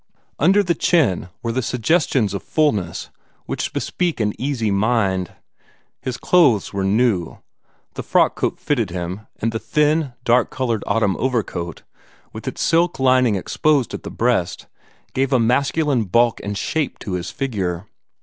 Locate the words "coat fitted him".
8.35-9.27